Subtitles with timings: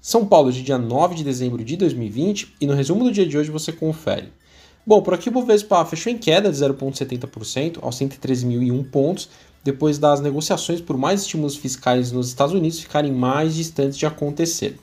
[0.00, 3.36] São Paulo de dia 9 de dezembro de 2020 e no resumo do dia de
[3.36, 4.32] hoje você confere.
[4.86, 9.28] Bom, por aqui o Bovespa fechou em queda de 0,70% aos 113.001 pontos,
[9.62, 14.78] depois das negociações por mais estímulos fiscais nos Estados Unidos ficarem mais distantes de acontecer.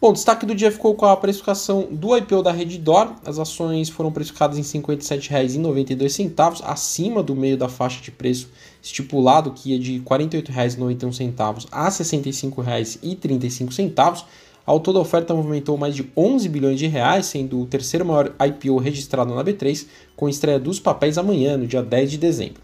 [0.00, 3.14] Bom, destaque do dia ficou com a precificação do IPO da Reddor.
[3.26, 8.48] As ações foram precificadas em R$ 57,92, acima do meio da faixa de preço
[8.80, 14.24] estipulado, que ia de R$ 48,91 a R$ 65,35.
[14.64, 18.32] Ao todo, a oferta movimentou mais de 11 bilhões de reais, sendo o terceiro maior
[18.38, 22.62] IPO registrado na B3, com estreia dos papéis amanhã, no dia 10 de dezembro.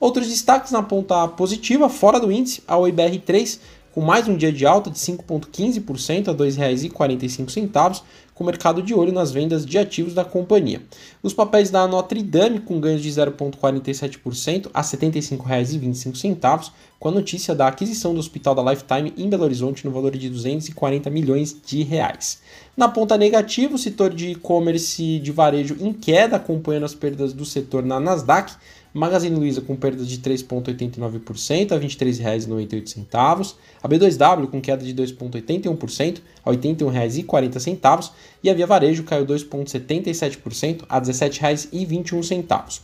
[0.00, 3.58] Outros destaques na ponta positiva, fora do índice, a OIBR3
[3.92, 8.02] com mais um dia de alta de 5,15% a R$ 2,45,
[8.34, 10.80] com o mercado de olho nas vendas de ativos da companhia.
[11.22, 17.54] Os papéis da Notre Dame com ganhos de 0,47% a R$ 75,25, com a notícia
[17.54, 21.82] da aquisição do Hospital da Lifetime em Belo Horizonte no valor de 240 milhões de
[21.82, 22.40] reais.
[22.76, 27.44] Na ponta negativa, o setor de e-commerce de varejo em queda, acompanhando as perdas do
[27.44, 28.54] setor na Nasdaq,
[28.92, 36.20] Magazine Luiza com perda de 3,89% a R$ 23,98, a B2W com queda de 2,81%
[36.44, 38.10] a R$ 81,40
[38.42, 42.80] e a Via Varejo caiu 2,77% a R$ 17,21.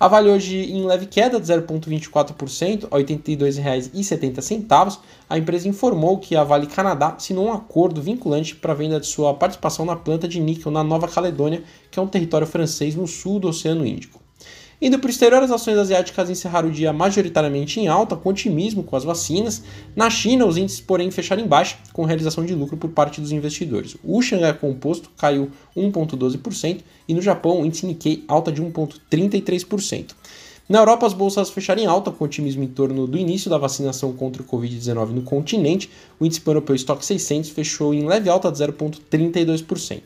[0.00, 4.98] A Vale hoje em leve queda de 0,24% a R$ 82,70.
[5.30, 9.06] A empresa informou que a Vale Canadá assinou um acordo vinculante para a venda de
[9.06, 13.06] sua participação na planta de níquel na Nova Caledônia, que é um território francês no
[13.06, 14.23] sul do Oceano Índico.
[14.80, 18.82] Indo para o exterior, as ações asiáticas encerraram o dia majoritariamente em alta, com otimismo
[18.82, 19.62] com as vacinas.
[19.94, 23.32] Na China, os índices, porém, fecharam em baixa, com realização de lucro por parte dos
[23.32, 23.96] investidores.
[24.02, 30.14] O Xangai Composto caiu 1,12% e no Japão, o índice Nikkei alta de 1,33%.
[30.66, 34.14] Na Europa, as bolsas fecharam em alta, com otimismo em torno do início da vacinação
[34.14, 35.90] contra o Covid-19 no continente.
[36.18, 40.00] O índice europeu Stock 600 fechou em leve alta de 0,32%.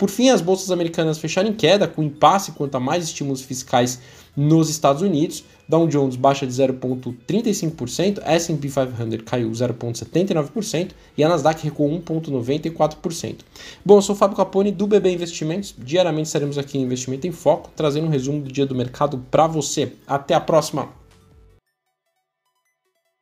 [0.00, 4.00] Por fim, as bolsas americanas fecharam em queda, com impasse quanto a mais estímulos fiscais
[4.34, 5.44] nos Estados Unidos.
[5.68, 13.40] Dow Jones baixa de 0,35%, S&P 500 caiu 0,79% e a Nasdaq recuou 1,94%.
[13.84, 15.74] Bom, eu sou o Fábio Capone do BB Investimentos.
[15.76, 19.46] Diariamente estaremos aqui em Investimento em Foco, trazendo um resumo do dia do mercado para
[19.46, 19.92] você.
[20.06, 20.99] Até a próxima!